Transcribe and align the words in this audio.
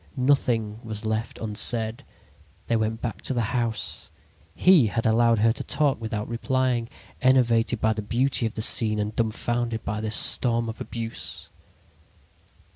Nothing 0.17 0.79
was 0.83 1.05
left 1.05 1.37
unsaid. 1.37 2.03
They 2.65 2.75
went 2.75 3.03
back 3.03 3.21
to 3.21 3.35
the 3.35 3.53
house. 3.59 4.09
He 4.55 4.87
had 4.87 5.05
allowed 5.05 5.37
her 5.37 5.51
to 5.51 5.63
talk 5.63 6.01
without 6.01 6.27
replying, 6.27 6.89
enervated 7.21 7.79
by 7.79 7.93
the 7.93 8.01
beauty 8.01 8.47
of 8.47 8.55
the 8.55 8.63
scene 8.63 8.97
and 8.97 9.15
dumfounded 9.15 9.85
by 9.85 10.01
this 10.01 10.15
storm 10.15 10.69
of 10.69 10.81
abuse. 10.81 11.51